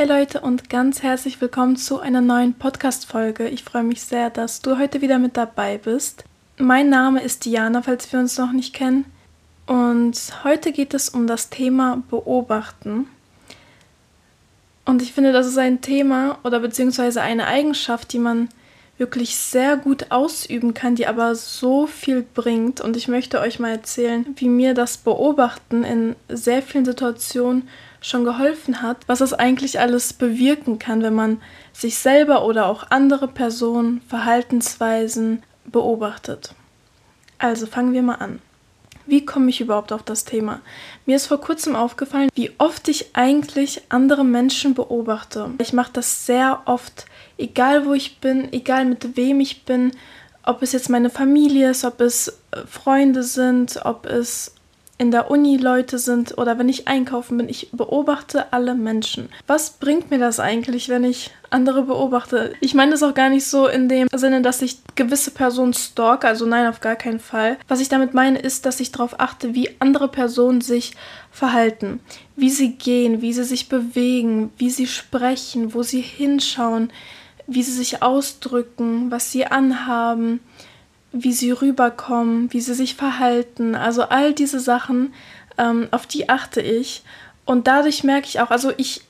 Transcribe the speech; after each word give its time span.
Hey 0.00 0.08
Leute 0.08 0.40
und 0.40 0.70
ganz 0.70 1.02
herzlich 1.02 1.42
willkommen 1.42 1.76
zu 1.76 2.00
einer 2.00 2.22
neuen 2.22 2.54
Podcast-Folge. 2.54 3.50
Ich 3.50 3.64
freue 3.64 3.82
mich 3.82 4.00
sehr, 4.00 4.30
dass 4.30 4.62
du 4.62 4.78
heute 4.78 5.02
wieder 5.02 5.18
mit 5.18 5.36
dabei 5.36 5.76
bist. 5.76 6.24
Mein 6.56 6.88
Name 6.88 7.22
ist 7.22 7.44
Diana, 7.44 7.82
falls 7.82 8.10
wir 8.10 8.18
uns 8.18 8.38
noch 8.38 8.52
nicht 8.52 8.72
kennen. 8.72 9.04
Und 9.66 10.16
heute 10.42 10.72
geht 10.72 10.94
es 10.94 11.10
um 11.10 11.26
das 11.26 11.50
Thema 11.50 12.02
Beobachten. 12.08 13.08
Und 14.86 15.02
ich 15.02 15.12
finde, 15.12 15.32
das 15.32 15.46
ist 15.46 15.58
ein 15.58 15.82
Thema 15.82 16.38
oder 16.44 16.60
beziehungsweise 16.60 17.20
eine 17.20 17.46
Eigenschaft, 17.46 18.14
die 18.14 18.20
man 18.20 18.48
wirklich 18.96 19.36
sehr 19.36 19.76
gut 19.76 20.06
ausüben 20.08 20.72
kann, 20.72 20.94
die 20.94 21.08
aber 21.08 21.34
so 21.34 21.86
viel 21.86 22.22
bringt. 22.22 22.80
Und 22.80 22.96
ich 22.96 23.08
möchte 23.08 23.38
euch 23.38 23.58
mal 23.58 23.72
erzählen, 23.72 24.24
wie 24.36 24.48
mir 24.48 24.72
das 24.72 24.96
Beobachten 24.96 25.84
in 25.84 26.16
sehr 26.30 26.62
vielen 26.62 26.86
Situationen 26.86 27.68
schon 28.00 28.24
geholfen 28.24 28.82
hat, 28.82 28.98
was 29.06 29.20
es 29.20 29.32
eigentlich 29.32 29.78
alles 29.80 30.12
bewirken 30.12 30.78
kann, 30.78 31.02
wenn 31.02 31.14
man 31.14 31.40
sich 31.72 31.96
selber 31.96 32.44
oder 32.44 32.66
auch 32.66 32.90
andere 32.90 33.28
Personen, 33.28 34.00
Verhaltensweisen 34.08 35.42
beobachtet. 35.66 36.54
Also 37.38 37.66
fangen 37.66 37.92
wir 37.92 38.02
mal 38.02 38.14
an. 38.14 38.40
Wie 39.06 39.24
komme 39.24 39.50
ich 39.50 39.60
überhaupt 39.60 39.92
auf 39.92 40.02
das 40.02 40.24
Thema? 40.24 40.60
Mir 41.04 41.16
ist 41.16 41.26
vor 41.26 41.40
kurzem 41.40 41.74
aufgefallen, 41.74 42.28
wie 42.34 42.52
oft 42.58 42.86
ich 42.88 43.16
eigentlich 43.16 43.82
andere 43.88 44.24
Menschen 44.24 44.74
beobachte. 44.74 45.50
Ich 45.58 45.72
mache 45.72 45.90
das 45.92 46.26
sehr 46.26 46.62
oft 46.66 47.06
egal 47.40 47.86
wo 47.86 47.94
ich 47.94 48.20
bin, 48.20 48.52
egal 48.52 48.84
mit 48.84 49.16
wem 49.16 49.40
ich 49.40 49.64
bin, 49.64 49.92
ob 50.44 50.62
es 50.62 50.72
jetzt 50.72 50.90
meine 50.90 51.10
Familie 51.10 51.70
ist, 51.70 51.84
ob 51.84 52.00
es 52.00 52.40
äh, 52.52 52.66
Freunde 52.66 53.22
sind, 53.22 53.80
ob 53.84 54.06
es 54.06 54.54
in 55.00 55.10
der 55.10 55.30
Uni 55.30 55.56
Leute 55.56 55.98
sind 55.98 56.36
oder 56.36 56.58
wenn 56.58 56.68
ich 56.68 56.86
einkaufen 56.86 57.38
bin, 57.38 57.48
ich 57.48 57.70
beobachte 57.72 58.52
alle 58.52 58.74
Menschen. 58.74 59.30
Was 59.46 59.70
bringt 59.70 60.10
mir 60.10 60.18
das 60.18 60.38
eigentlich, 60.38 60.90
wenn 60.90 61.04
ich 61.04 61.30
andere 61.48 61.84
beobachte? 61.84 62.52
Ich 62.60 62.74
meine 62.74 62.90
das 62.90 63.02
auch 63.02 63.14
gar 63.14 63.30
nicht 63.30 63.46
so 63.46 63.66
in 63.66 63.88
dem 63.88 64.08
Sinne, 64.14 64.42
dass 64.42 64.60
ich 64.60 64.76
gewisse 64.96 65.30
Personen 65.30 65.72
stalk, 65.72 66.26
also 66.26 66.44
nein, 66.44 66.66
auf 66.66 66.80
gar 66.80 66.96
keinen 66.96 67.18
Fall. 67.18 67.56
Was 67.66 67.80
ich 67.80 67.88
damit 67.88 68.12
meine, 68.12 68.40
ist, 68.40 68.66
dass 68.66 68.78
ich 68.78 68.92
darauf 68.92 69.18
achte, 69.18 69.54
wie 69.54 69.70
andere 69.78 70.08
Personen 70.08 70.60
sich 70.60 70.92
verhalten, 71.30 72.00
wie 72.36 72.50
sie 72.50 72.72
gehen, 72.72 73.22
wie 73.22 73.32
sie 73.32 73.44
sich 73.44 73.70
bewegen, 73.70 74.52
wie 74.58 74.68
sie 74.68 74.86
sprechen, 74.86 75.72
wo 75.72 75.82
sie 75.82 76.02
hinschauen, 76.02 76.92
wie 77.46 77.62
sie 77.62 77.72
sich 77.72 78.02
ausdrücken, 78.02 79.10
was 79.10 79.32
sie 79.32 79.46
anhaben, 79.46 80.40
wie 81.12 81.32
sie 81.32 81.50
rüberkommen, 81.50 82.52
wie 82.52 82.60
sie 82.60 82.74
sich 82.74 82.94
verhalten. 82.94 83.74
Also 83.74 84.02
all 84.02 84.32
diese 84.32 84.60
Sachen, 84.60 85.12
ähm, 85.58 85.88
auf 85.90 86.06
die 86.06 86.28
achte 86.28 86.60
ich. 86.60 87.02
Und 87.44 87.66
dadurch 87.66 88.04
merke 88.04 88.28
ich 88.28 88.40
auch, 88.40 88.50
also 88.50 88.72
ich 88.76 89.02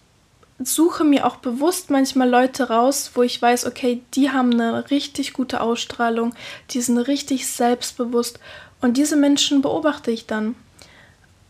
suche 0.63 1.05
mir 1.05 1.27
auch 1.27 1.37
bewusst 1.37 1.91
manchmal 1.91 2.29
Leute 2.29 2.69
raus, 2.69 3.13
wo 3.15 3.23
ich 3.23 3.41
weiß, 3.41 3.67
okay, 3.67 4.03
die 4.15 4.31
haben 4.31 4.53
eine 4.53 4.91
richtig 4.91 5.33
gute 5.33 5.61
Ausstrahlung, 5.61 6.35
die 6.71 6.81
sind 6.81 6.99
richtig 6.99 7.47
selbstbewusst. 7.47 8.39
Und 8.81 8.97
diese 8.97 9.17
Menschen 9.17 9.63
beobachte 9.63 10.11
ich 10.11 10.27
dann. 10.27 10.55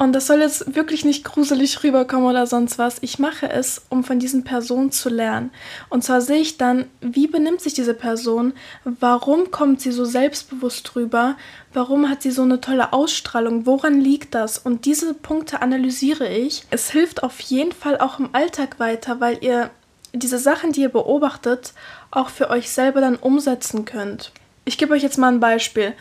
Und 0.00 0.14
das 0.14 0.28
soll 0.28 0.40
jetzt 0.40 0.74
wirklich 0.74 1.04
nicht 1.04 1.24
gruselig 1.24 1.84
rüberkommen 1.84 2.24
oder 2.26 2.46
sonst 2.46 2.78
was. 2.78 2.96
Ich 3.02 3.18
mache 3.18 3.50
es, 3.50 3.82
um 3.90 4.02
von 4.02 4.18
diesen 4.18 4.44
Personen 4.44 4.90
zu 4.92 5.10
lernen. 5.10 5.50
Und 5.90 6.02
zwar 6.02 6.22
sehe 6.22 6.40
ich 6.40 6.56
dann, 6.56 6.86
wie 7.02 7.26
benimmt 7.26 7.60
sich 7.60 7.74
diese 7.74 7.92
Person, 7.92 8.54
warum 8.84 9.50
kommt 9.50 9.82
sie 9.82 9.92
so 9.92 10.06
selbstbewusst 10.06 10.96
rüber, 10.96 11.36
warum 11.74 12.08
hat 12.08 12.22
sie 12.22 12.30
so 12.30 12.40
eine 12.40 12.62
tolle 12.62 12.94
Ausstrahlung, 12.94 13.66
woran 13.66 14.00
liegt 14.00 14.34
das? 14.34 14.56
Und 14.56 14.86
diese 14.86 15.12
Punkte 15.12 15.60
analysiere 15.60 16.28
ich. 16.28 16.64
Es 16.70 16.90
hilft 16.90 17.22
auf 17.22 17.38
jeden 17.40 17.72
Fall 17.72 17.98
auch 17.98 18.18
im 18.18 18.30
Alltag 18.32 18.80
weiter, 18.80 19.20
weil 19.20 19.44
ihr 19.44 19.68
diese 20.14 20.38
Sachen, 20.38 20.72
die 20.72 20.80
ihr 20.80 20.88
beobachtet, 20.88 21.74
auch 22.10 22.30
für 22.30 22.48
euch 22.48 22.70
selber 22.70 23.02
dann 23.02 23.16
umsetzen 23.16 23.84
könnt. 23.84 24.32
Ich 24.64 24.78
gebe 24.78 24.94
euch 24.94 25.02
jetzt 25.02 25.18
mal 25.18 25.28
ein 25.28 25.40
Beispiel 25.40 25.92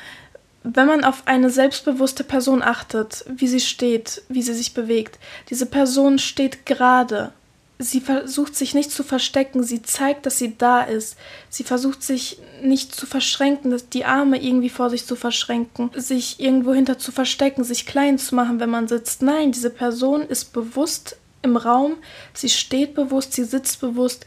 wenn 0.64 0.88
man 0.88 1.04
auf 1.04 1.24
eine 1.26 1.50
selbstbewusste 1.50 2.24
Person 2.24 2.62
achtet, 2.62 3.26
wie 3.28 3.48
sie 3.48 3.60
steht, 3.60 4.24
wie 4.28 4.42
sie 4.42 4.54
sich 4.54 4.74
bewegt, 4.74 5.18
diese 5.50 5.66
Person 5.66 6.20
steht 6.20 6.66
gerade. 6.66 7.32
Sie 7.82 8.02
versucht 8.02 8.58
sich 8.58 8.74
nicht 8.74 8.92
zu 8.92 9.04
verstecken, 9.04 9.64
sie 9.64 9.82
zeigt, 9.82 10.26
dass 10.26 10.38
sie 10.38 10.58
da 10.58 10.82
ist. 10.82 11.16
Sie 11.50 11.64
versucht 11.64 12.04
sich 12.04 12.38
nicht 12.62 12.94
zu 12.94 13.06
verschränken, 13.06 13.74
die 13.94 14.04
Arme 14.04 14.44
irgendwie 14.44 14.70
vor 14.70 14.90
sich 14.90 15.06
zu 15.06 15.16
verschränken, 15.16 15.90
sich 15.96 16.42
irgendwo 16.42 16.74
hinter 16.74 17.00
zu 17.00 17.14
verstecken, 17.14 17.64
sich 17.64 17.86
klein 17.86 18.18
zu 18.18 18.36
machen, 18.36 18.60
wenn 18.60 18.70
man 18.70 18.90
sitzt. 18.90 19.22
Nein, 19.22 19.54
diese 19.54 19.70
Person 19.70 20.24
ist 20.24 20.52
bewusst 20.52 21.16
im 21.42 21.56
Raum, 21.56 21.96
sie 22.34 22.50
steht 22.50 22.96
bewusst, 22.96 23.32
sie 23.32 23.46
sitzt 23.46 23.80
bewusst 23.80 24.26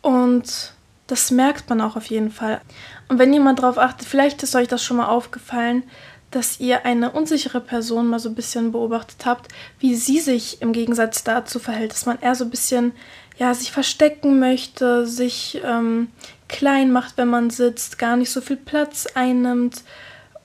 und 0.00 0.74
das 1.06 1.30
merkt 1.30 1.68
man 1.68 1.80
auch 1.80 1.96
auf 1.96 2.06
jeden 2.06 2.30
Fall. 2.30 2.60
Und 3.08 3.18
wenn 3.18 3.32
ihr 3.32 3.40
mal 3.40 3.54
drauf 3.54 3.78
achtet, 3.78 4.08
vielleicht 4.08 4.42
ist 4.42 4.56
euch 4.56 4.68
das 4.68 4.82
schon 4.82 4.96
mal 4.96 5.08
aufgefallen, 5.08 5.82
dass 6.30 6.58
ihr 6.58 6.84
eine 6.84 7.12
unsichere 7.12 7.60
Person 7.60 8.08
mal 8.08 8.18
so 8.18 8.28
ein 8.28 8.34
bisschen 8.34 8.72
beobachtet 8.72 9.24
habt, 9.24 9.52
wie 9.78 9.94
sie 9.94 10.18
sich 10.18 10.60
im 10.62 10.72
Gegensatz 10.72 11.22
dazu 11.22 11.58
verhält, 11.58 11.92
dass 11.92 12.06
man 12.06 12.20
eher 12.20 12.34
so 12.34 12.44
ein 12.44 12.50
bisschen, 12.50 12.92
ja, 13.38 13.54
sich 13.54 13.70
verstecken 13.70 14.40
möchte, 14.40 15.06
sich 15.06 15.60
ähm, 15.64 16.08
klein 16.48 16.90
macht, 16.90 17.16
wenn 17.18 17.28
man 17.28 17.50
sitzt, 17.50 17.98
gar 17.98 18.16
nicht 18.16 18.30
so 18.30 18.40
viel 18.40 18.56
Platz 18.56 19.06
einnimmt. 19.14 19.84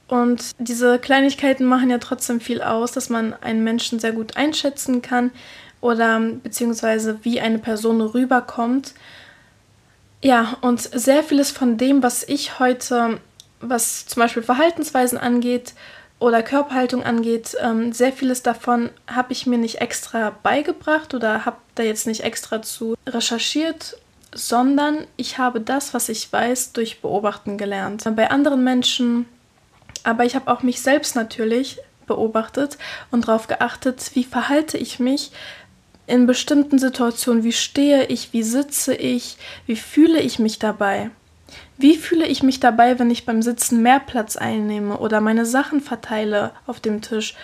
Und 0.08 0.52
diese 0.58 1.00
Kleinigkeiten 1.00 1.66
machen 1.66 1.90
ja 1.90 2.00
trotzdem 2.00 2.40
viel 2.40 2.62
aus, 2.62 2.92
dass 2.92 3.10
man 3.10 3.34
einen 3.34 3.64
Menschen 3.64 4.00
sehr 4.00 4.12
gut 4.12 4.38
einschätzen 4.38 5.02
kann 5.02 5.32
oder 5.82 6.20
beziehungsweise 6.20 7.20
wie 7.24 7.40
eine 7.40 7.60
Person 7.60 8.02
rüberkommt. 8.02 8.94
Ja, 10.22 10.58
und 10.62 10.82
sehr 10.82 11.24
vieles 11.24 11.52
von 11.52 11.78
dem, 11.78 12.04
was 12.04 12.24
ich 12.24 12.60
heute, 12.60 13.20
was 13.62 14.06
zum 14.06 14.22
Beispiel 14.22 14.44
Verhaltensweisen 14.44 15.18
angeht 15.18 15.74
oder 16.20 16.44
Körperhaltung 16.44 17.04
angeht, 17.04 17.56
ähm, 17.62 17.94
sehr 17.94 18.12
vieles 18.12 18.44
davon 18.44 18.90
habe 19.08 19.32
ich 19.32 19.46
mir 19.46 19.58
nicht 19.58 19.80
extra 19.80 20.36
beigebracht 20.44 21.14
oder 21.14 21.46
habe 21.46 21.58
da 21.76 21.84
jetzt 21.84 22.06
nicht 22.06 22.22
extra 22.22 22.62
zu 22.62 22.96
recherchiert, 23.08 23.96
sondern 24.34 25.08
ich 25.16 25.38
habe 25.38 25.62
das, 25.62 25.94
was 25.94 26.10
ich 26.10 26.32
weiß, 26.32 26.74
durch 26.74 27.02
Beobachten 27.02 27.58
gelernt. 27.58 28.04
Bei 28.16 28.30
anderen 28.30 28.64
Menschen, 28.64 29.26
aber 30.04 30.26
ich 30.26 30.36
habe 30.36 30.52
auch 30.52 30.62
mich 30.64 30.82
selbst 30.82 31.16
natürlich 31.16 31.80
beobachtet 32.06 32.78
und 33.12 33.28
darauf 33.28 33.48
geachtet, 33.48 34.12
wie 34.16 34.26
verhalte 34.26 34.78
ich 34.78 35.00
mich, 35.00 35.32
in 36.10 36.26
bestimmten 36.26 36.80
Situationen, 36.80 37.44
wie 37.44 37.52
stehe 37.52 38.06
ich, 38.06 38.34
wie 38.34 38.44
sitze 38.44 38.94
ich, 38.94 39.38
wie 39.66 39.76
fühle 39.76 40.20
ich 40.20 40.40
mich 40.40 40.60
dabei. 40.60 41.12
Wie 41.78 41.96
fühle 41.98 42.26
ich 42.26 42.44
mich 42.44 42.60
dabei, 42.60 43.00
wenn 43.00 43.10
ich 43.10 43.26
beim 43.26 43.42
Sitzen 43.42 43.82
mehr 43.82 44.00
Platz 44.00 44.36
einnehme 44.36 44.98
oder 44.98 45.22
meine 45.22 45.46
Sachen 45.46 45.82
verteile 45.82 46.52
auf 46.68 46.80
dem 46.80 47.02
Tisch? 47.02 47.36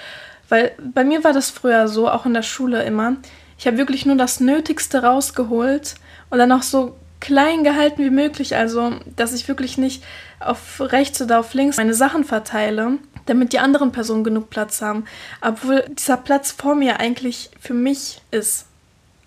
Weil 0.50 0.74
bei 0.94 1.04
mir 1.04 1.24
war 1.24 1.34
das 1.34 1.50
früher 1.50 1.88
so, 1.88 2.10
auch 2.10 2.26
in 2.26 2.34
der 2.34 2.44
Schule 2.44 2.84
immer. 2.84 3.18
Ich 3.58 3.66
habe 3.68 3.78
wirklich 3.78 4.06
nur 4.06 4.18
das 4.18 4.40
Nötigste 4.40 5.04
rausgeholt 5.04 5.96
und 6.30 6.38
dann 6.38 6.52
auch 6.52 6.64
so 6.64 6.96
klein 7.20 7.64
gehalten 7.64 8.04
wie 8.04 8.10
möglich. 8.10 8.56
Also, 8.56 8.94
dass 9.16 9.34
ich 9.34 9.48
wirklich 9.48 9.78
nicht 9.78 10.04
auf 10.40 10.80
rechts 10.80 11.22
oder 11.22 11.40
auf 11.40 11.54
links 11.54 11.78
meine 11.78 11.94
Sachen 11.94 12.24
verteile, 12.24 12.98
damit 13.26 13.54
die 13.54 13.60
anderen 13.60 13.92
Personen 13.92 14.24
genug 14.24 14.50
Platz 14.50 14.82
haben. 14.82 15.06
Obwohl 15.42 15.86
dieser 15.90 16.18
Platz 16.18 16.52
vor 16.52 16.76
mir 16.76 17.00
eigentlich 17.00 17.50
für 17.60 17.74
mich 17.74 18.22
ist. 18.32 18.68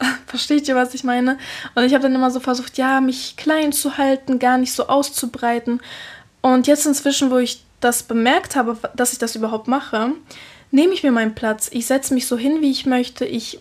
Versteht 0.26 0.68
ihr, 0.68 0.76
was 0.76 0.94
ich 0.94 1.04
meine? 1.04 1.38
Und 1.74 1.84
ich 1.84 1.94
habe 1.94 2.02
dann 2.02 2.14
immer 2.14 2.30
so 2.30 2.40
versucht, 2.40 2.78
ja, 2.78 3.00
mich 3.00 3.36
klein 3.36 3.72
zu 3.72 3.98
halten, 3.98 4.38
gar 4.38 4.58
nicht 4.58 4.72
so 4.72 4.86
auszubreiten. 4.86 5.80
Und 6.40 6.66
jetzt 6.66 6.86
inzwischen, 6.86 7.30
wo 7.30 7.38
ich 7.38 7.64
das 7.80 8.02
bemerkt 8.02 8.56
habe, 8.56 8.76
dass 8.94 9.12
ich 9.12 9.18
das 9.18 9.36
überhaupt 9.36 9.68
mache, 9.68 10.12
nehme 10.70 10.92
ich 10.92 11.02
mir 11.02 11.12
meinen 11.12 11.34
Platz. 11.34 11.68
Ich 11.72 11.86
setze 11.86 12.14
mich 12.14 12.26
so 12.26 12.36
hin, 12.36 12.60
wie 12.60 12.70
ich 12.70 12.86
möchte. 12.86 13.24
Ich 13.24 13.60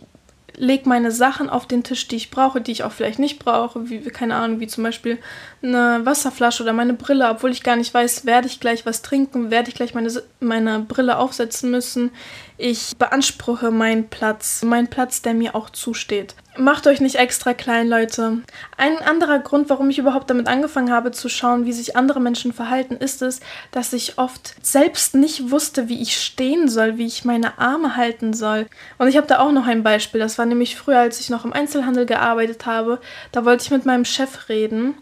lege 0.58 0.90
meine 0.90 1.12
Sachen 1.12 1.50
auf 1.50 1.68
den 1.68 1.84
Tisch, 1.84 2.08
die 2.08 2.16
ich 2.16 2.32
brauche, 2.32 2.60
die 2.60 2.72
ich 2.72 2.84
auch 2.84 2.92
vielleicht 2.92 3.20
nicht 3.20 3.40
brauche, 3.40 3.90
wie, 3.90 4.00
keine 4.02 4.36
Ahnung, 4.36 4.60
wie 4.60 4.68
zum 4.68 4.84
Beispiel 4.84 5.20
eine 5.62 6.02
Wasserflasche 6.04 6.64
oder 6.64 6.74
meine 6.74 6.94
Brille, 6.94 7.30
obwohl 7.30 7.52
ich 7.52 7.64
gar 7.64 7.76
nicht 7.76 7.94
weiß, 7.94 8.26
werde 8.26 8.48
ich 8.48 8.60
gleich 8.60 8.86
was 8.86 9.04
trinken, 9.04 9.52
werde 9.52 9.70
ich 9.70 9.76
gleich 9.76 9.94
meine, 9.94 10.12
meine 10.40 10.80
Brille 10.80 11.20
aufsetzen 11.20 11.70
müssen. 11.70 12.12
Ich 12.58 12.98
beanspruche 12.98 13.70
meinen 13.70 14.10
Platz, 14.10 14.64
meinen 14.64 14.88
Platz, 14.88 15.22
der 15.22 15.36
mir 15.36 15.54
auch 15.56 15.70
zusteht. 15.70 16.36
Macht 16.58 16.88
euch 16.88 17.02
nicht 17.02 17.16
extra 17.16 17.54
klein, 17.54 17.88
Leute. 17.88 18.40
Ein 18.78 18.98
anderer 19.00 19.40
Grund, 19.40 19.70
warum 19.70 19.90
ich 19.90 20.00
überhaupt 20.00 20.30
damit 20.30 20.48
angefangen 20.48 20.92
habe 20.92 21.12
zu 21.12 21.30
schauen, 21.30 21.66
wie 21.66 21.74
sich 21.74 21.96
andere 21.96 22.20
Menschen 22.20 22.52
verhalten, 22.52 22.96
ist 22.96 23.22
es, 23.22 23.42
dass 23.72 23.94
ich 23.94 24.18
oft 24.18 24.56
selbst 24.62 25.14
nicht 25.14 25.52
wusste, 25.52 25.88
wie 25.88 26.02
ich 26.02 26.18
stehen 26.20 26.68
soll, 26.68 26.98
wie 26.98 27.06
ich 27.06 27.26
meine 27.26 27.60
Arme 27.60 27.96
halten 27.96 28.34
soll. 28.34 28.66
Und 28.98 29.08
ich 29.08 29.18
habe 29.18 29.28
da 29.28 29.40
auch 29.40 29.52
noch 29.52 29.68
ein 29.68 29.84
Beispiel. 29.84 30.20
Das 30.20 30.38
war 30.38 30.46
nämlich 30.46 30.76
früher, 30.76 31.00
als 31.00 31.20
ich 31.20 31.30
noch 31.30 31.46
im 31.46 31.54
Einzelhandel 31.54 32.06
gearbeitet 32.06 32.66
habe. 32.66 33.00
Da 33.32 33.46
wollte 33.46 33.64
ich 33.64 33.72
mit 33.72 33.86
meinem 33.86 34.06
Chef 34.06 34.50
reden 34.50 34.96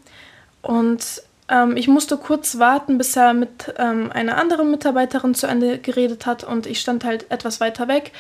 und 0.61 1.21
ähm, 1.47 1.77
ich 1.77 1.87
musste 1.87 2.17
kurz 2.17 2.57
warten, 2.57 2.97
bis 2.97 3.15
er 3.15 3.33
mit 3.33 3.73
ähm, 3.77 4.11
einer 4.11 4.37
anderen 4.37 4.71
Mitarbeiterin 4.71 5.35
zu 5.35 5.47
Ende 5.47 5.77
geredet 5.77 6.25
hat 6.25 6.43
und 6.43 6.65
ich 6.65 6.79
stand 6.79 7.05
halt 7.05 7.29
etwas 7.29 7.59
weiter 7.61 7.87
weg, 7.87 8.11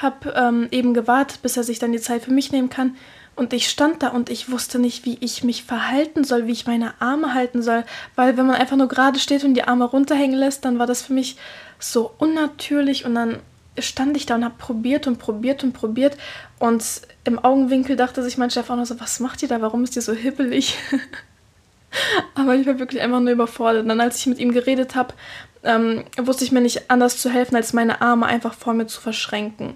habe 0.00 0.32
ähm, 0.36 0.68
eben 0.70 0.94
gewartet, 0.94 1.42
bis 1.42 1.56
er 1.56 1.64
sich 1.64 1.78
dann 1.78 1.92
die 1.92 2.00
Zeit 2.00 2.22
für 2.22 2.32
mich 2.32 2.52
nehmen 2.52 2.70
kann. 2.70 2.96
Und 3.34 3.52
ich 3.52 3.68
stand 3.68 4.02
da 4.02 4.08
und 4.08 4.28
ich 4.28 4.50
wusste 4.50 4.78
nicht, 4.78 5.04
wie 5.04 5.16
ich 5.20 5.42
mich 5.42 5.64
verhalten 5.64 6.22
soll, 6.22 6.46
wie 6.46 6.52
ich 6.52 6.66
meine 6.66 7.00
Arme 7.00 7.34
halten 7.34 7.62
soll. 7.62 7.84
Weil 8.14 8.36
wenn 8.36 8.46
man 8.46 8.56
einfach 8.56 8.76
nur 8.76 8.88
gerade 8.88 9.18
steht 9.18 9.44
und 9.44 9.54
die 9.54 9.64
Arme 9.64 9.84
runterhängen 9.84 10.38
lässt, 10.38 10.64
dann 10.64 10.78
war 10.78 10.86
das 10.86 11.02
für 11.02 11.14
mich 11.14 11.36
so 11.78 12.12
unnatürlich. 12.18 13.06
Und 13.06 13.14
dann 13.14 13.38
stand 13.78 14.16
ich 14.16 14.26
da 14.26 14.34
und 14.34 14.44
habe 14.44 14.56
probiert 14.58 15.06
und 15.06 15.18
probiert 15.18 15.64
und 15.64 15.72
probiert. 15.72 16.18
Und 16.58 16.84
im 17.24 17.38
Augenwinkel 17.38 17.96
dachte 17.96 18.22
sich 18.22 18.36
mein 18.36 18.50
Chef 18.50 18.68
auch 18.68 18.76
noch 18.76 18.86
so, 18.86 19.00
was 19.00 19.18
macht 19.18 19.42
ihr 19.42 19.48
da? 19.48 19.62
Warum 19.62 19.82
ist 19.84 19.96
ihr 19.96 20.02
so 20.02 20.12
hibbelig? 20.12 20.76
Aber 22.34 22.54
ich 22.54 22.66
war 22.66 22.78
wirklich 22.78 23.00
einfach 23.00 23.20
nur 23.20 23.32
überfordert. 23.32 23.82
Und 23.82 23.88
dann, 23.88 24.00
als 24.00 24.18
ich 24.18 24.26
mit 24.26 24.38
ihm 24.38 24.52
geredet 24.52 24.94
habe, 24.94 25.14
ähm, 25.64 26.04
wusste 26.18 26.44
ich 26.44 26.52
mir 26.52 26.60
nicht 26.60 26.90
anders 26.90 27.18
zu 27.18 27.30
helfen, 27.30 27.56
als 27.56 27.72
meine 27.72 28.00
Arme 28.00 28.26
einfach 28.26 28.54
vor 28.54 28.74
mir 28.74 28.86
zu 28.86 29.00
verschränken. 29.00 29.74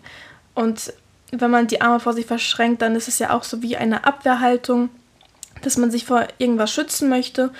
Und 0.54 0.92
wenn 1.32 1.50
man 1.50 1.66
die 1.66 1.80
Arme 1.80 2.00
vor 2.00 2.12
sich 2.12 2.26
verschränkt, 2.26 2.82
dann 2.82 2.96
ist 2.96 3.08
es 3.08 3.18
ja 3.18 3.30
auch 3.30 3.44
so 3.44 3.62
wie 3.62 3.76
eine 3.76 4.04
Abwehrhaltung, 4.04 4.90
dass 5.62 5.76
man 5.76 5.90
sich 5.90 6.04
vor 6.04 6.26
irgendwas 6.38 6.72
schützen 6.72 7.08
möchte 7.08 7.50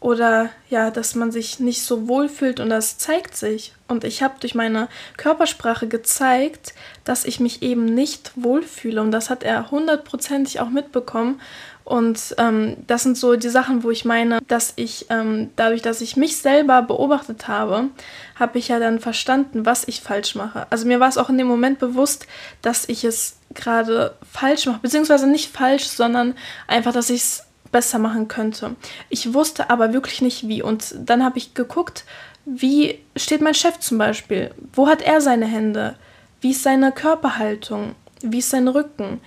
oder 0.00 0.50
ja, 0.68 0.90
dass 0.90 1.14
man 1.14 1.32
sich 1.32 1.58
nicht 1.58 1.82
so 1.82 2.06
wohl 2.06 2.28
fühlt 2.28 2.60
und 2.60 2.68
das 2.68 2.98
zeigt 2.98 3.36
sich. 3.36 3.72
Und 3.88 4.04
ich 4.04 4.22
habe 4.22 4.34
durch 4.40 4.54
meine 4.54 4.88
Körpersprache 5.16 5.88
gezeigt, 5.88 6.74
dass 7.04 7.24
ich 7.24 7.40
mich 7.40 7.62
eben 7.62 7.86
nicht 7.86 8.32
wohlfühle 8.36 9.00
und 9.00 9.10
das 9.10 9.30
hat 9.30 9.42
er 9.42 9.70
hundertprozentig 9.70 10.60
auch 10.60 10.68
mitbekommen 10.68 11.40
und 11.86 12.34
ähm, 12.38 12.78
das 12.88 13.04
sind 13.04 13.16
so 13.16 13.36
die 13.36 13.48
Sachen, 13.48 13.84
wo 13.84 13.92
ich 13.92 14.04
meine, 14.04 14.40
dass 14.48 14.72
ich 14.74 15.06
ähm, 15.08 15.50
dadurch, 15.54 15.82
dass 15.82 16.00
ich 16.00 16.16
mich 16.16 16.36
selber 16.36 16.82
beobachtet 16.82 17.46
habe, 17.46 17.90
habe 18.34 18.58
ich 18.58 18.66
ja 18.66 18.80
dann 18.80 18.98
verstanden, 18.98 19.64
was 19.66 19.86
ich 19.86 20.00
falsch 20.00 20.34
mache. 20.34 20.66
Also 20.70 20.84
mir 20.84 20.98
war 20.98 21.08
es 21.08 21.16
auch 21.16 21.30
in 21.30 21.38
dem 21.38 21.46
Moment 21.46 21.78
bewusst, 21.78 22.26
dass 22.60 22.88
ich 22.88 23.04
es 23.04 23.36
gerade 23.54 24.16
falsch 24.28 24.66
mache, 24.66 24.80
beziehungsweise 24.80 25.28
nicht 25.28 25.56
falsch, 25.56 25.84
sondern 25.84 26.34
einfach, 26.66 26.92
dass 26.92 27.08
ich 27.08 27.22
es 27.22 27.44
besser 27.70 28.00
machen 28.00 28.26
könnte. 28.26 28.74
Ich 29.08 29.32
wusste 29.32 29.70
aber 29.70 29.92
wirklich 29.92 30.20
nicht 30.20 30.48
wie. 30.48 30.62
Und 30.62 30.92
dann 30.98 31.24
habe 31.24 31.38
ich 31.38 31.54
geguckt, 31.54 32.04
wie 32.44 32.98
steht 33.14 33.42
mein 33.42 33.54
Chef 33.54 33.78
zum 33.78 33.96
Beispiel? 33.96 34.50
Wo 34.72 34.88
hat 34.88 35.02
er 35.02 35.20
seine 35.20 35.46
Hände? 35.46 35.94
Wie 36.40 36.50
ist 36.50 36.64
seine 36.64 36.90
Körperhaltung? 36.90 37.94
Wie 38.22 38.38
ist 38.38 38.50
sein 38.50 38.66
Rücken? 38.66 39.20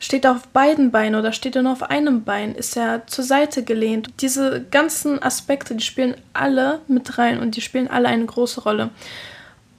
Steht 0.00 0.24
er 0.24 0.32
auf 0.32 0.46
beiden 0.48 0.90
Beinen 0.92 1.18
oder 1.18 1.32
steht 1.32 1.56
er 1.56 1.62
nur 1.62 1.72
auf 1.72 1.82
einem 1.82 2.22
Bein? 2.22 2.54
Ist 2.54 2.76
er 2.76 3.06
zur 3.06 3.24
Seite 3.24 3.64
gelehnt? 3.64 4.10
Diese 4.20 4.64
ganzen 4.70 5.20
Aspekte, 5.22 5.74
die 5.74 5.84
spielen 5.84 6.14
alle 6.32 6.80
mit 6.86 7.18
rein 7.18 7.40
und 7.40 7.56
die 7.56 7.60
spielen 7.60 7.88
alle 7.88 8.08
eine 8.08 8.26
große 8.26 8.62
Rolle. 8.62 8.90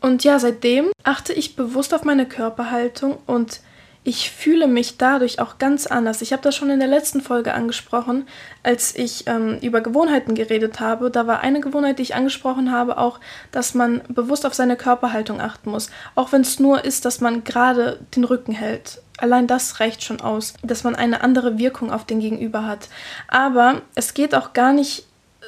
Und 0.01 0.23
ja, 0.23 0.39
seitdem 0.39 0.91
achte 1.03 1.33
ich 1.33 1.55
bewusst 1.55 1.93
auf 1.93 2.03
meine 2.03 2.25
Körperhaltung 2.25 3.17
und 3.25 3.61
ich 4.03 4.31
fühle 4.31 4.67
mich 4.67 4.97
dadurch 4.97 5.39
auch 5.39 5.57
ganz 5.57 5.85
anders. 5.85 6.21
Ich 6.21 6.31
habe 6.31 6.41
das 6.41 6.55
schon 6.55 6.69
in 6.69 6.79
der 6.79 6.87
letzten 6.87 7.21
Folge 7.21 7.53
angesprochen, 7.53 8.27
als 8.63 8.95
ich 8.95 9.27
ähm, 9.27 9.59
über 9.61 9.81
Gewohnheiten 9.81 10.35
geredet 10.35 10.79
habe. 10.79 11.11
Da 11.11 11.27
war 11.27 11.41
eine 11.41 11.59
Gewohnheit, 11.59 11.99
die 11.99 12.03
ich 12.03 12.15
angesprochen 12.15 12.71
habe, 12.71 12.97
auch, 12.97 13.19
dass 13.51 13.73
man 13.73 14.01
bewusst 14.07 14.45
auf 14.45 14.53
seine 14.53 14.77
Körperhaltung 14.77 15.41
achten 15.41 15.69
muss. 15.69 15.91
Auch 16.15 16.31
wenn 16.31 16.41
es 16.41 16.59
nur 16.59 16.85
ist, 16.85 17.03
dass 17.03 17.19
man 17.19 17.43
gerade 17.43 17.99
den 18.15 18.23
Rücken 18.23 18.53
hält. 18.53 19.01
Allein 19.19 19.47
das 19.47 19.79
reicht 19.79 20.03
schon 20.03 20.21
aus, 20.21 20.53
dass 20.63 20.83
man 20.83 20.95
eine 20.95 21.21
andere 21.21 21.57
Wirkung 21.57 21.91
auf 21.91 22.05
den 22.05 22.19
Gegenüber 22.19 22.65
hat. 22.65 22.89
Aber 23.27 23.81
es 23.95 24.13
geht 24.13 24.35
auch 24.35 24.53
gar 24.53 24.73
nicht 24.73 25.05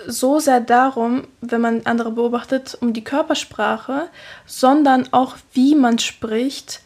so 0.08 0.40
sehr 0.40 0.62
darum, 0.62 1.28
wenn 1.42 1.62
man 1.62 1.82
andere 1.86 2.12
beobachtet, 2.12 2.78
um 2.80 2.94
die 2.94 3.04
Körpersprache, 3.04 4.10
sondern 4.46 5.12
auch, 5.12 5.36
wie 5.54 5.76
man 5.76 6.00
spricht, 6.00 6.82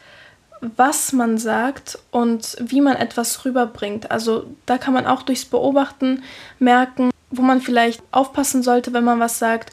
was 0.76 1.14
man 1.14 1.38
sagt 1.38 2.00
und 2.12 2.56
wie 2.60 2.82
man 2.82 2.96
etwas 2.96 3.46
rüberbringt. 3.46 4.12
Also 4.12 4.46
da 4.66 4.78
kann 4.78 4.94
man 4.94 5.06
auch 5.06 5.22
durchs 5.22 5.46
Beobachten 5.46 6.24
merken, 6.60 7.12
wo 7.30 7.42
man 7.42 7.62
vielleicht 7.62 8.02
aufpassen 8.12 8.64
sollte, 8.64 8.94
wenn 8.94 9.04
man 9.04 9.20
was 9.20 9.40
sagt 9.40 9.72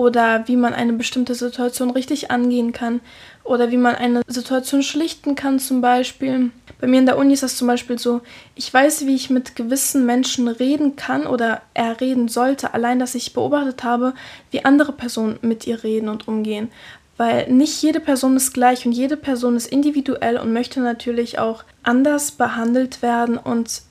oder 0.00 0.48
wie 0.48 0.56
man 0.56 0.72
eine 0.72 0.94
bestimmte 0.94 1.34
Situation 1.34 1.90
richtig 1.90 2.30
angehen 2.30 2.72
kann 2.72 3.02
oder 3.44 3.70
wie 3.70 3.76
man 3.76 3.96
eine 3.96 4.22
Situation 4.26 4.82
schlichten 4.82 5.34
kann 5.34 5.58
zum 5.58 5.82
Beispiel. 5.82 6.52
Bei 6.80 6.86
mir 6.86 7.00
in 7.00 7.04
der 7.04 7.18
Uni 7.18 7.34
ist 7.34 7.42
das 7.42 7.58
zum 7.58 7.66
Beispiel 7.66 7.98
so, 7.98 8.22
ich 8.54 8.72
weiß, 8.72 9.04
wie 9.04 9.14
ich 9.14 9.28
mit 9.28 9.56
gewissen 9.56 10.06
Menschen 10.06 10.48
reden 10.48 10.96
kann 10.96 11.26
oder 11.26 11.60
er 11.74 12.00
reden 12.00 12.28
sollte, 12.28 12.72
allein 12.72 12.98
dass 12.98 13.14
ich 13.14 13.34
beobachtet 13.34 13.84
habe, 13.84 14.14
wie 14.50 14.64
andere 14.64 14.92
Personen 14.92 15.38
mit 15.42 15.66
ihr 15.66 15.84
reden 15.84 16.08
und 16.08 16.26
umgehen. 16.26 16.70
Weil 17.18 17.52
nicht 17.52 17.82
jede 17.82 18.00
Person 18.00 18.38
ist 18.38 18.54
gleich 18.54 18.86
und 18.86 18.92
jede 18.92 19.18
Person 19.18 19.54
ist 19.54 19.66
individuell 19.66 20.38
und 20.38 20.54
möchte 20.54 20.80
natürlich 20.80 21.38
auch 21.38 21.64
anders 21.82 22.30
behandelt 22.30 23.02
werden. 23.02 23.36
Und 23.36 23.82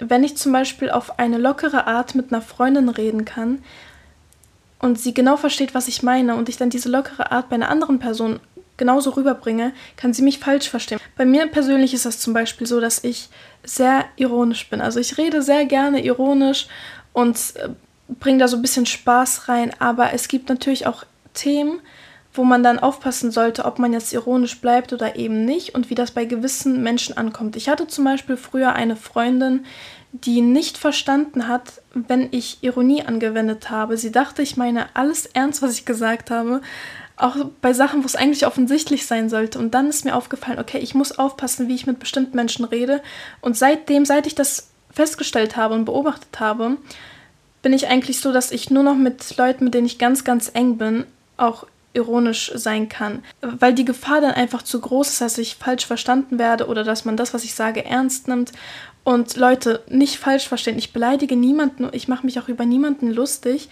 wenn 0.00 0.22
ich 0.22 0.36
zum 0.36 0.52
Beispiel 0.52 0.90
auf 0.90 1.18
eine 1.18 1.38
lockere 1.38 1.86
Art 1.86 2.14
mit 2.14 2.30
einer 2.30 2.42
Freundin 2.42 2.90
reden 2.90 3.24
kann, 3.24 3.60
und 4.78 4.98
sie 4.98 5.14
genau 5.14 5.36
versteht, 5.36 5.74
was 5.74 5.88
ich 5.88 6.02
meine 6.02 6.36
und 6.36 6.48
ich 6.48 6.56
dann 6.56 6.70
diese 6.70 6.88
lockere 6.88 7.32
Art 7.32 7.48
bei 7.48 7.54
einer 7.54 7.70
anderen 7.70 7.98
Person 7.98 8.40
genauso 8.76 9.10
rüberbringe, 9.10 9.72
kann 9.96 10.12
sie 10.12 10.22
mich 10.22 10.38
falsch 10.38 10.68
verstehen. 10.68 11.00
Bei 11.16 11.24
mir 11.24 11.46
persönlich 11.46 11.94
ist 11.94 12.04
das 12.04 12.20
zum 12.20 12.34
Beispiel 12.34 12.66
so, 12.66 12.80
dass 12.80 13.02
ich 13.04 13.28
sehr 13.64 14.04
ironisch 14.16 14.68
bin. 14.68 14.80
Also 14.80 15.00
ich 15.00 15.16
rede 15.18 15.42
sehr 15.42 15.64
gerne 15.64 16.04
ironisch 16.04 16.66
und 17.12 17.36
äh, 17.56 17.70
bringe 18.20 18.38
da 18.38 18.48
so 18.48 18.56
ein 18.56 18.62
bisschen 18.62 18.86
Spaß 18.86 19.48
rein, 19.48 19.72
aber 19.78 20.12
es 20.12 20.28
gibt 20.28 20.48
natürlich 20.48 20.86
auch 20.86 21.04
Themen, 21.34 21.80
wo 22.34 22.44
man 22.44 22.62
dann 22.62 22.78
aufpassen 22.78 23.30
sollte, 23.30 23.64
ob 23.64 23.78
man 23.78 23.92
jetzt 23.92 24.12
ironisch 24.12 24.60
bleibt 24.60 24.92
oder 24.92 25.16
eben 25.16 25.44
nicht 25.44 25.74
und 25.74 25.88
wie 25.88 25.94
das 25.94 26.10
bei 26.10 26.26
gewissen 26.26 26.82
Menschen 26.82 27.16
ankommt. 27.16 27.56
Ich 27.56 27.68
hatte 27.68 27.86
zum 27.86 28.04
Beispiel 28.04 28.36
früher 28.36 28.74
eine 28.74 28.96
Freundin, 28.96 29.64
die 30.12 30.40
nicht 30.40 30.78
verstanden 30.78 31.48
hat, 31.48 31.82
wenn 31.92 32.28
ich 32.30 32.58
Ironie 32.62 33.02
angewendet 33.02 33.70
habe. 33.70 33.96
Sie 33.96 34.12
dachte, 34.12 34.42
ich 34.42 34.56
meine 34.56 34.86
alles 34.94 35.26
ernst, 35.26 35.62
was 35.62 35.72
ich 35.72 35.84
gesagt 35.84 36.30
habe. 36.30 36.60
Auch 37.16 37.36
bei 37.62 37.72
Sachen, 37.72 38.02
wo 38.02 38.06
es 38.06 38.16
eigentlich 38.16 38.46
offensichtlich 38.46 39.06
sein 39.06 39.28
sollte. 39.28 39.58
Und 39.58 39.74
dann 39.74 39.88
ist 39.88 40.04
mir 40.04 40.14
aufgefallen, 40.14 40.58
okay, 40.58 40.78
ich 40.78 40.94
muss 40.94 41.18
aufpassen, 41.18 41.68
wie 41.68 41.74
ich 41.74 41.86
mit 41.86 41.98
bestimmten 41.98 42.36
Menschen 42.36 42.64
rede. 42.64 43.02
Und 43.40 43.56
seitdem, 43.56 44.04
seit 44.04 44.26
ich 44.26 44.34
das 44.34 44.68
festgestellt 44.90 45.56
habe 45.56 45.74
und 45.74 45.84
beobachtet 45.84 46.40
habe, 46.40 46.76
bin 47.62 47.72
ich 47.72 47.88
eigentlich 47.88 48.20
so, 48.20 48.32
dass 48.32 48.52
ich 48.52 48.70
nur 48.70 48.82
noch 48.82 48.96
mit 48.96 49.36
Leuten, 49.36 49.64
mit 49.64 49.74
denen 49.74 49.86
ich 49.86 49.98
ganz, 49.98 50.24
ganz 50.24 50.50
eng 50.54 50.78
bin, 50.78 51.04
auch 51.36 51.66
ironisch 51.96 52.52
sein 52.54 52.88
kann, 52.88 53.24
weil 53.40 53.74
die 53.74 53.84
Gefahr 53.84 54.20
dann 54.20 54.32
einfach 54.32 54.62
zu 54.62 54.80
groß 54.80 55.08
ist, 55.08 55.20
dass 55.20 55.38
ich 55.38 55.56
falsch 55.56 55.86
verstanden 55.86 56.38
werde 56.38 56.68
oder 56.68 56.84
dass 56.84 57.04
man 57.04 57.16
das, 57.16 57.34
was 57.34 57.42
ich 57.42 57.54
sage, 57.54 57.84
ernst 57.84 58.28
nimmt. 58.28 58.52
Und 59.06 59.36
Leute, 59.36 59.84
nicht 59.88 60.16
falsch 60.16 60.48
verstehen, 60.48 60.78
ich 60.78 60.92
beleidige 60.92 61.36
niemanden, 61.36 61.88
ich 61.92 62.08
mache 62.08 62.26
mich 62.26 62.40
auch 62.40 62.48
über 62.48 62.66
niemanden 62.66 63.12
lustig, 63.12 63.68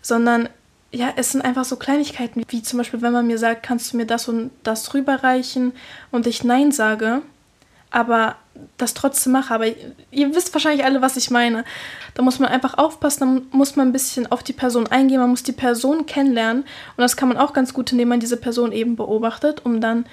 sondern 0.00 0.48
ja, 0.90 1.12
es 1.14 1.32
sind 1.32 1.42
einfach 1.42 1.66
so 1.66 1.76
Kleinigkeiten, 1.76 2.42
wie 2.48 2.62
zum 2.62 2.78
Beispiel, 2.78 3.02
wenn 3.02 3.12
man 3.12 3.26
mir 3.26 3.36
sagt, 3.36 3.62
kannst 3.62 3.92
du 3.92 3.98
mir 3.98 4.06
das 4.06 4.28
und 4.28 4.50
das 4.62 4.94
rüberreichen 4.94 5.72
und 6.10 6.26
ich 6.26 6.42
Nein 6.42 6.72
sage, 6.72 7.20
aber 7.90 8.36
das 8.78 8.94
trotzdem 8.94 9.32
mache. 9.32 9.52
Aber 9.52 9.66
ihr 10.10 10.34
wisst 10.34 10.54
wahrscheinlich 10.54 10.86
alle, 10.86 11.02
was 11.02 11.18
ich 11.18 11.30
meine. 11.30 11.66
Da 12.14 12.22
muss 12.22 12.38
man 12.38 12.48
einfach 12.48 12.78
aufpassen, 12.78 13.46
da 13.50 13.56
muss 13.58 13.76
man 13.76 13.88
ein 13.88 13.92
bisschen 13.92 14.32
auf 14.32 14.42
die 14.42 14.54
Person 14.54 14.86
eingehen, 14.86 15.20
man 15.20 15.28
muss 15.28 15.42
die 15.42 15.52
Person 15.52 16.06
kennenlernen. 16.06 16.62
Und 16.62 17.02
das 17.02 17.18
kann 17.18 17.28
man 17.28 17.36
auch 17.36 17.52
ganz 17.52 17.74
gut, 17.74 17.92
indem 17.92 18.08
man 18.08 18.20
diese 18.20 18.38
Person 18.38 18.72
eben 18.72 18.96
beobachtet, 18.96 19.66
um 19.66 19.82
dann 19.82 20.06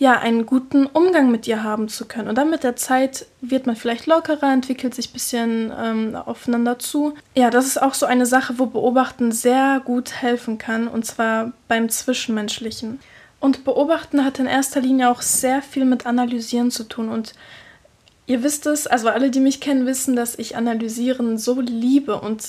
ja 0.00 0.18
einen 0.18 0.46
guten 0.46 0.86
Umgang 0.86 1.30
mit 1.30 1.46
ihr 1.46 1.62
haben 1.62 1.88
zu 1.90 2.06
können. 2.06 2.28
Und 2.28 2.38
dann 2.38 2.48
mit 2.48 2.64
der 2.64 2.74
Zeit 2.74 3.26
wird 3.42 3.66
man 3.66 3.76
vielleicht 3.76 4.06
lockerer, 4.06 4.50
entwickelt 4.50 4.94
sich 4.94 5.10
ein 5.10 5.12
bisschen 5.12 5.72
ähm, 5.78 6.16
aufeinander 6.16 6.78
zu. 6.78 7.14
Ja, 7.36 7.50
das 7.50 7.66
ist 7.66 7.80
auch 7.80 7.92
so 7.92 8.06
eine 8.06 8.24
Sache, 8.24 8.54
wo 8.56 8.64
Beobachten 8.64 9.30
sehr 9.30 9.82
gut 9.84 10.22
helfen 10.22 10.56
kann, 10.56 10.88
und 10.88 11.04
zwar 11.04 11.52
beim 11.68 11.90
Zwischenmenschlichen. 11.90 12.98
Und 13.40 13.64
Beobachten 13.64 14.24
hat 14.24 14.38
in 14.38 14.46
erster 14.46 14.80
Linie 14.80 15.10
auch 15.10 15.20
sehr 15.20 15.60
viel 15.60 15.84
mit 15.84 16.06
Analysieren 16.06 16.70
zu 16.70 16.84
tun. 16.84 17.10
Und 17.10 17.34
ihr 18.24 18.42
wisst 18.42 18.64
es, 18.64 18.86
also 18.86 19.10
alle, 19.10 19.30
die 19.30 19.40
mich 19.40 19.60
kennen, 19.60 19.84
wissen, 19.84 20.16
dass 20.16 20.38
ich 20.38 20.56
Analysieren 20.56 21.36
so 21.36 21.60
liebe 21.60 22.18
und 22.18 22.42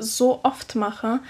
so 0.00 0.40
oft 0.42 0.74
mache. 0.74 1.20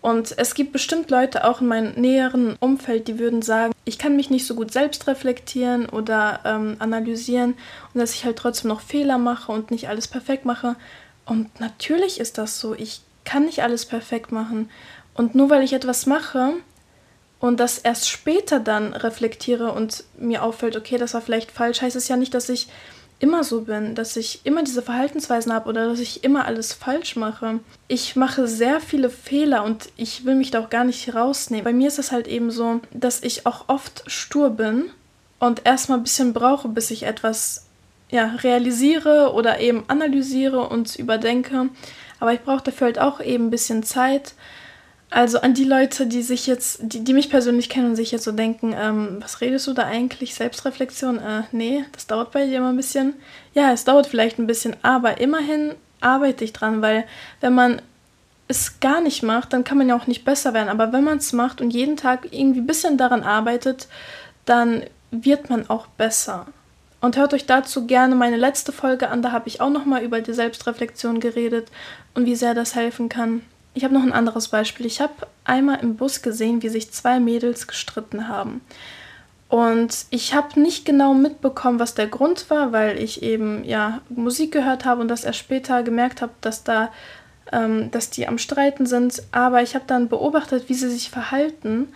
Und 0.00 0.34
es 0.38 0.54
gibt 0.54 0.72
bestimmt 0.72 1.10
Leute 1.10 1.44
auch 1.44 1.60
in 1.60 1.66
meinem 1.66 1.92
näheren 2.00 2.56
Umfeld, 2.58 3.06
die 3.08 3.18
würden 3.18 3.42
sagen, 3.42 3.72
ich 3.84 3.98
kann 3.98 4.16
mich 4.16 4.30
nicht 4.30 4.46
so 4.46 4.54
gut 4.54 4.72
selbst 4.72 5.06
reflektieren 5.06 5.88
oder 5.88 6.40
ähm, 6.44 6.76
analysieren 6.78 7.54
und 7.92 8.00
dass 8.00 8.14
ich 8.14 8.24
halt 8.24 8.36
trotzdem 8.36 8.68
noch 8.68 8.80
Fehler 8.80 9.18
mache 9.18 9.52
und 9.52 9.70
nicht 9.70 9.88
alles 9.88 10.08
perfekt 10.08 10.44
mache. 10.44 10.76
Und 11.26 11.60
natürlich 11.60 12.18
ist 12.18 12.38
das 12.38 12.58
so. 12.58 12.74
Ich 12.74 13.02
kann 13.24 13.44
nicht 13.44 13.62
alles 13.62 13.84
perfekt 13.84 14.32
machen. 14.32 14.70
Und 15.14 15.34
nur 15.34 15.50
weil 15.50 15.62
ich 15.62 15.74
etwas 15.74 16.06
mache, 16.06 16.54
und 17.40 17.58
das 17.58 17.78
erst 17.78 18.08
später 18.08 18.60
dann 18.60 18.92
reflektiere 18.92 19.72
und 19.72 20.04
mir 20.18 20.42
auffällt, 20.42 20.76
okay, 20.76 20.98
das 20.98 21.14
war 21.14 21.22
vielleicht 21.22 21.50
falsch, 21.50 21.80
heißt 21.80 21.96
es 21.96 22.08
ja 22.08 22.16
nicht, 22.16 22.34
dass 22.34 22.50
ich 22.50 22.68
immer 23.20 23.44
so 23.44 23.62
bin, 23.62 23.94
dass 23.94 24.16
ich 24.16 24.40
immer 24.44 24.62
diese 24.62 24.82
Verhaltensweisen 24.82 25.52
habe 25.52 25.68
oder 25.68 25.88
dass 25.88 26.00
ich 26.00 26.24
immer 26.24 26.46
alles 26.46 26.72
falsch 26.72 27.16
mache. 27.16 27.60
Ich 27.86 28.16
mache 28.16 28.48
sehr 28.48 28.80
viele 28.80 29.10
Fehler 29.10 29.62
und 29.62 29.90
ich 29.96 30.24
will 30.24 30.34
mich 30.34 30.50
da 30.50 30.60
auch 30.60 30.70
gar 30.70 30.84
nicht 30.84 31.14
rausnehmen. 31.14 31.64
Bei 31.64 31.72
mir 31.72 31.88
ist 31.88 31.98
es 31.98 32.12
halt 32.12 32.26
eben 32.26 32.50
so, 32.50 32.80
dass 32.92 33.22
ich 33.22 33.46
auch 33.46 33.68
oft 33.68 34.02
stur 34.06 34.50
bin 34.50 34.90
und 35.38 35.66
erstmal 35.66 35.98
ein 35.98 36.02
bisschen 36.02 36.32
brauche, 36.32 36.68
bis 36.68 36.90
ich 36.90 37.02
etwas 37.02 37.66
ja, 38.10 38.26
realisiere 38.42 39.32
oder 39.34 39.60
eben 39.60 39.84
analysiere 39.88 40.66
und 40.68 40.96
überdenke. 40.96 41.68
Aber 42.20 42.32
ich 42.32 42.40
brauche 42.40 42.64
dafür 42.64 42.86
halt 42.86 42.98
auch 42.98 43.20
eben 43.20 43.46
ein 43.46 43.50
bisschen 43.50 43.82
Zeit. 43.82 44.34
Also 45.12 45.40
an 45.40 45.54
die 45.54 45.64
Leute, 45.64 46.06
die 46.06 46.22
sich 46.22 46.46
jetzt, 46.46 46.78
die, 46.82 47.02
die 47.02 47.12
mich 47.12 47.30
persönlich 47.30 47.68
kennen 47.68 47.90
und 47.90 47.96
sich 47.96 48.12
jetzt 48.12 48.22
so 48.22 48.30
denken, 48.30 48.74
ähm, 48.78 49.16
was 49.18 49.40
redest 49.40 49.66
du 49.66 49.72
da 49.72 49.82
eigentlich? 49.82 50.34
Selbstreflexion? 50.34 51.18
Äh, 51.18 51.42
nee, 51.50 51.84
das 51.92 52.06
dauert 52.06 52.30
bei 52.30 52.46
dir 52.46 52.58
immer 52.58 52.68
ein 52.68 52.76
bisschen. 52.76 53.14
Ja, 53.52 53.72
es 53.72 53.84
dauert 53.84 54.06
vielleicht 54.06 54.38
ein 54.38 54.46
bisschen, 54.46 54.76
aber 54.82 55.20
immerhin 55.20 55.74
arbeite 56.00 56.44
ich 56.44 56.52
dran, 56.52 56.80
weil 56.80 57.04
wenn 57.40 57.54
man 57.54 57.82
es 58.46 58.78
gar 58.78 59.00
nicht 59.00 59.24
macht, 59.24 59.52
dann 59.52 59.64
kann 59.64 59.78
man 59.78 59.88
ja 59.88 59.96
auch 59.96 60.06
nicht 60.06 60.24
besser 60.24 60.54
werden. 60.54 60.68
Aber 60.68 60.92
wenn 60.92 61.04
man 61.04 61.18
es 61.18 61.32
macht 61.32 61.60
und 61.60 61.70
jeden 61.70 61.96
Tag 61.96 62.28
irgendwie 62.30 62.60
ein 62.60 62.66
bisschen 62.66 62.96
daran 62.96 63.24
arbeitet, 63.24 63.88
dann 64.44 64.84
wird 65.10 65.50
man 65.50 65.68
auch 65.68 65.88
besser. 65.88 66.46
Und 67.00 67.16
hört 67.16 67.34
euch 67.34 67.46
dazu 67.46 67.86
gerne 67.86 68.14
meine 68.14 68.36
letzte 68.36 68.72
Folge 68.72 69.08
an, 69.08 69.22
da 69.22 69.32
habe 69.32 69.48
ich 69.48 69.60
auch 69.60 69.70
nochmal 69.70 70.02
über 70.02 70.20
die 70.20 70.34
Selbstreflexion 70.34 71.18
geredet 71.18 71.68
und 72.14 72.26
wie 72.26 72.36
sehr 72.36 72.54
das 72.54 72.74
helfen 72.74 73.08
kann. 73.08 73.42
Ich 73.74 73.84
habe 73.84 73.94
noch 73.94 74.02
ein 74.02 74.12
anderes 74.12 74.48
Beispiel. 74.48 74.86
Ich 74.86 75.00
habe 75.00 75.14
einmal 75.44 75.80
im 75.80 75.96
Bus 75.96 76.22
gesehen, 76.22 76.62
wie 76.62 76.68
sich 76.68 76.92
zwei 76.92 77.20
Mädels 77.20 77.66
gestritten 77.66 78.28
haben. 78.28 78.60
Und 79.48 80.06
ich 80.10 80.34
habe 80.34 80.60
nicht 80.60 80.84
genau 80.84 81.12
mitbekommen, 81.12 81.80
was 81.80 81.94
der 81.94 82.06
Grund 82.06 82.48
war, 82.50 82.70
weil 82.72 83.02
ich 83.02 83.22
eben 83.22 83.64
ja 83.64 84.00
Musik 84.08 84.52
gehört 84.52 84.84
habe 84.84 85.00
und 85.00 85.08
das 85.08 85.24
erst 85.24 85.40
später 85.40 85.82
gemerkt 85.82 86.22
habe, 86.22 86.32
dass 86.40 86.62
da, 86.62 86.92
ähm, 87.50 87.90
dass 87.90 88.10
die 88.10 88.28
am 88.28 88.38
Streiten 88.38 88.86
sind. 88.86 89.22
Aber 89.32 89.60
ich 89.60 89.74
habe 89.74 89.84
dann 89.88 90.08
beobachtet, 90.08 90.68
wie 90.68 90.74
sie 90.74 90.88
sich 90.88 91.10
verhalten 91.10 91.88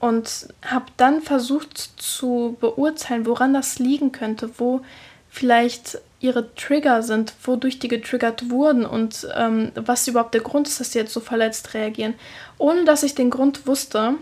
und 0.00 0.48
habe 0.62 0.86
dann 0.98 1.22
versucht 1.22 1.78
zu 1.78 2.56
beurteilen, 2.60 3.26
woran 3.26 3.54
das 3.54 3.78
liegen 3.78 4.12
könnte, 4.12 4.50
wo 4.58 4.82
vielleicht 5.30 5.98
ihre 6.20 6.54
Trigger 6.54 7.02
sind, 7.02 7.32
wodurch 7.42 7.78
die 7.78 7.88
getriggert 7.88 8.50
wurden 8.50 8.84
und 8.84 9.28
ähm, 9.36 9.70
was 9.74 10.08
überhaupt 10.08 10.34
der 10.34 10.40
Grund 10.40 10.66
ist, 10.66 10.80
dass 10.80 10.92
sie 10.92 10.98
jetzt 10.98 11.12
so 11.12 11.20
verletzt 11.20 11.74
reagieren. 11.74 12.14
Ohne 12.58 12.84
dass 12.84 13.04
ich 13.04 13.14
den 13.14 13.30
Grund 13.30 13.66
wusste, 13.66 14.14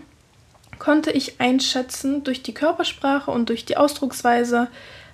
konnte 0.77 1.11
ich 1.11 1.39
einschätzen 1.41 2.23
durch 2.23 2.43
die 2.43 2.53
Körpersprache 2.53 3.31
und 3.31 3.49
durch 3.49 3.65
die 3.65 3.77
Ausdrucksweise, 3.77 4.67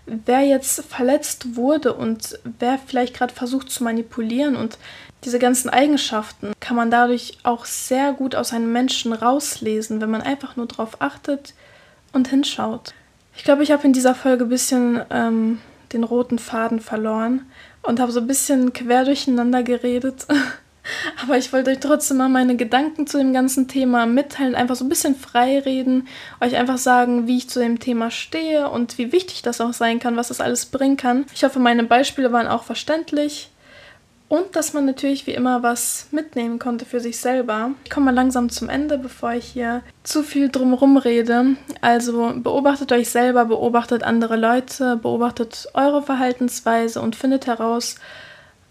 wer 0.05 0.41
jetzt 0.41 0.83
verletzt 0.83 1.55
wurde 1.55 1.93
und 1.93 2.37
wer 2.59 2.77
vielleicht 2.77 3.15
gerade 3.15 3.33
versucht 3.33 3.69
zu 3.69 3.85
manipulieren. 3.85 4.57
Und 4.57 4.77
diese 5.23 5.39
ganzen 5.39 5.69
Eigenschaften 5.69 6.51
kann 6.59 6.75
man 6.75 6.91
dadurch 6.91 7.37
auch 7.43 7.63
sehr 7.63 8.11
gut 8.11 8.35
aus 8.35 8.51
einem 8.51 8.73
Menschen 8.73 9.13
rauslesen, 9.13 10.01
wenn 10.01 10.11
man 10.11 10.21
einfach 10.21 10.57
nur 10.57 10.67
darauf 10.67 11.01
achtet 11.01 11.53
und 12.11 12.27
hinschaut. 12.27 12.93
Ich 13.35 13.45
glaube, 13.45 13.63
ich 13.63 13.71
habe 13.71 13.85
in 13.85 13.93
dieser 13.93 14.15
Folge 14.15 14.43
ein 14.43 14.49
bisschen 14.49 15.01
ähm, 15.09 15.59
den 15.93 16.03
roten 16.03 16.39
Faden 16.39 16.79
verloren 16.79 17.45
und 17.81 17.99
habe 17.99 18.11
so 18.11 18.19
ein 18.19 18.27
bisschen 18.27 18.73
quer 18.73 19.05
durcheinander 19.05 19.63
geredet. 19.63 20.27
Aber 21.23 21.37
ich 21.37 21.53
wollte 21.53 21.71
euch 21.71 21.79
trotzdem 21.79 22.17
mal 22.17 22.27
meine 22.27 22.57
Gedanken 22.57 23.07
zu 23.07 23.17
dem 23.17 23.31
ganzen 23.31 23.69
Thema 23.69 24.05
mitteilen, 24.05 24.53
einfach 24.53 24.75
so 24.75 24.83
ein 24.83 24.89
bisschen 24.89 25.15
frei 25.15 25.59
reden, 25.59 26.07
euch 26.41 26.57
einfach 26.57 26.77
sagen, 26.77 27.25
wie 27.25 27.37
ich 27.37 27.49
zu 27.49 27.59
dem 27.59 27.79
Thema 27.79 28.11
stehe 28.11 28.69
und 28.69 28.97
wie 28.97 29.13
wichtig 29.13 29.41
das 29.43 29.61
auch 29.61 29.71
sein 29.71 29.99
kann, 29.99 30.17
was 30.17 30.27
das 30.27 30.41
alles 30.41 30.65
bringen 30.65 30.97
kann. 30.97 31.25
Ich 31.33 31.45
hoffe, 31.45 31.59
meine 31.59 31.85
Beispiele 31.85 32.33
waren 32.33 32.47
auch 32.47 32.63
verständlich 32.63 33.49
und 34.33 34.55
dass 34.55 34.73
man 34.73 34.85
natürlich 34.85 35.27
wie 35.27 35.35
immer 35.35 35.61
was 35.61 36.07
mitnehmen 36.09 36.57
konnte 36.57 36.85
für 36.85 36.99
sich 36.99 37.19
selber. 37.19 37.69
Ich 37.83 37.91
komme 37.91 38.07
mal 38.07 38.15
langsam 38.15 38.49
zum 38.49 38.67
Ende, 38.67 38.97
bevor 38.97 39.33
ich 39.33 39.45
hier 39.45 39.83
zu 40.01 40.23
viel 40.23 40.49
drumherum 40.49 40.97
rede. 40.97 41.55
Also 41.81 42.33
beobachtet 42.37 42.91
euch 42.91 43.09
selber, 43.09 43.45
beobachtet 43.45 44.01
andere 44.01 44.35
Leute, 44.35 44.97
beobachtet 44.97 45.67
eure 45.75 46.01
Verhaltensweise 46.01 46.99
und 46.99 47.15
findet 47.15 47.45
heraus, 47.45 47.97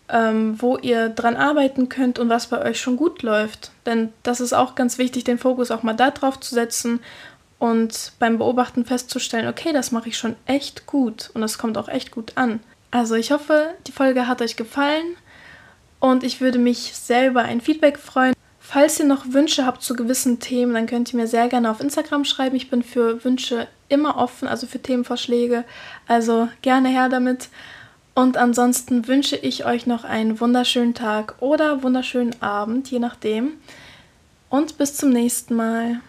ähm, 0.08 0.60
wo 0.60 0.78
ihr 0.78 1.10
dran 1.10 1.36
arbeiten 1.36 1.88
könnt 1.88 2.18
und 2.18 2.28
was 2.28 2.48
bei 2.48 2.60
euch 2.60 2.80
schon 2.80 2.96
gut 2.96 3.22
läuft. 3.22 3.70
Denn 3.86 4.12
das 4.24 4.40
ist 4.40 4.54
auch 4.54 4.74
ganz 4.74 4.98
wichtig, 4.98 5.22
den 5.22 5.38
Fokus 5.38 5.70
auch 5.70 5.84
mal 5.84 5.94
darauf 5.94 6.40
zu 6.40 6.56
setzen 6.56 6.98
und 7.60 8.14
beim 8.18 8.36
Beobachten 8.36 8.84
festzustellen, 8.84 9.46
okay, 9.46 9.72
das 9.72 9.92
mache 9.92 10.08
ich 10.08 10.18
schon 10.18 10.34
echt 10.44 10.86
gut 10.86 11.30
und 11.34 11.40
das 11.40 11.56
kommt 11.56 11.78
auch 11.78 11.86
echt 11.86 12.10
gut 12.10 12.32
an. 12.34 12.58
Also 12.90 13.14
ich 13.14 13.30
hoffe, 13.30 13.74
die 13.86 13.92
Folge 13.92 14.26
hat 14.26 14.42
euch 14.42 14.56
gefallen 14.56 15.16
und 16.02 16.24
ich 16.24 16.40
würde 16.40 16.58
mich 16.58 16.96
selber 16.96 17.42
ein 17.42 17.60
Feedback 17.60 17.96
freuen. 17.96 18.34
Falls 18.58 18.98
ihr 18.98 19.06
noch 19.06 19.24
Wünsche 19.32 19.64
habt 19.64 19.84
zu 19.84 19.94
gewissen 19.94 20.40
Themen, 20.40 20.74
dann 20.74 20.86
könnt 20.86 21.12
ihr 21.12 21.20
mir 21.20 21.28
sehr 21.28 21.46
gerne 21.46 21.70
auf 21.70 21.80
Instagram 21.80 22.24
schreiben. 22.24 22.56
Ich 22.56 22.70
bin 22.70 22.82
für 22.82 23.24
Wünsche 23.24 23.68
immer 23.88 24.16
offen, 24.16 24.48
also 24.48 24.66
für 24.66 24.82
Themenvorschläge. 24.82 25.62
Also 26.08 26.48
gerne 26.60 26.88
her 26.88 27.08
damit. 27.08 27.50
Und 28.16 28.36
ansonsten 28.36 29.06
wünsche 29.06 29.36
ich 29.36 29.64
euch 29.64 29.86
noch 29.86 30.02
einen 30.02 30.40
wunderschönen 30.40 30.94
Tag 30.94 31.36
oder 31.38 31.84
wunderschönen 31.84 32.34
Abend, 32.42 32.90
je 32.90 32.98
nachdem. 32.98 33.52
Und 34.50 34.78
bis 34.78 34.96
zum 34.96 35.10
nächsten 35.10 35.54
Mal. 35.54 36.00